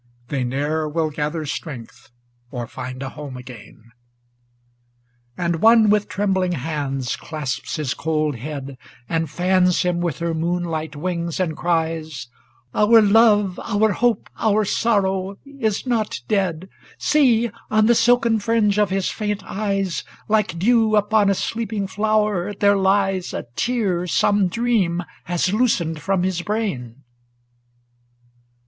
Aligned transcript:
They 0.29 0.43
ne'er 0.43 0.89
will 0.89 1.11
gather 1.11 1.45
strength, 1.45 2.09
or 2.49 2.65
find 2.65 3.03
a 3.03 3.09
home 3.09 3.37
again. 3.37 3.91
3IO 5.37 5.45
ADONAIS 5.45 5.45
And 5.45 5.55
one 5.61 5.89
with 5.91 6.07
trembling 6.09 6.53
hand 6.53 7.05
clasps 7.19 7.75
his 7.75 7.93
cold 7.93 8.37
head, 8.37 8.79
And 9.07 9.29
fans 9.29 9.83
him 9.83 9.99
with 10.01 10.17
her 10.17 10.33
moonlight 10.33 10.95
wings, 10.95 11.39
and 11.39 11.55
cries,' 11.55 12.29
Our 12.73 12.99
love, 12.99 13.59
our 13.63 13.91
hope, 13.91 14.27
our 14.39 14.65
sorrow, 14.65 15.37
is 15.45 15.85
not 15.85 16.21
dead; 16.27 16.67
See, 16.97 17.51
on 17.69 17.85
the 17.85 17.93
silken 17.93 18.39
fringe 18.39 18.79
of 18.79 18.89
his 18.89 19.09
faint 19.11 19.43
eyes. 19.43 20.03
Like 20.27 20.57
dew 20.57 20.95
upon 20.95 21.29
a 21.29 21.35
sleeping 21.35 21.85
flower, 21.85 22.55
there 22.55 22.75
lies 22.75 23.35
A 23.35 23.45
tear 23.55 24.07
some 24.07 24.47
Dream 24.47 25.03
has 25.25 25.53
loosened 25.53 26.01
from 26.01 26.23
his 26.23 26.41
brain.' 26.41 27.03